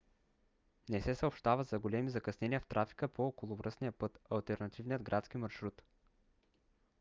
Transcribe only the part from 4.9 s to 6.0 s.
градски маршрут